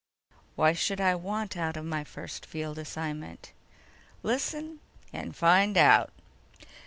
"Why 0.55 0.73
should 0.73 0.99
I 0.99 1.13
want 1.13 1.55
out 1.55 1.77
of 1.77 1.85
my 1.85 2.03
first 2.03 2.43
field 2.47 2.79
assignment?" 2.79 3.53
"Listen, 4.23 4.79
and 5.13 5.35
find 5.35 5.77
out." 5.77 6.11